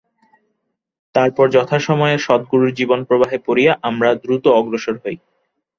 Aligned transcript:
তারপর 1.15 1.45
যথাসময়ে 1.49 2.17
সদগুরুর 2.17 2.71
জীবন-প্রবাহে 2.73 3.37
পড়িয়া 3.47 3.73
আমরা 3.81 4.09
দ্রুত 4.23 4.45
অগ্রসর 4.59 4.95
হই। 5.03 5.17